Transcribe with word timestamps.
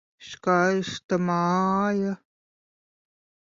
Skaista 0.27 1.19
māja. 1.27 2.17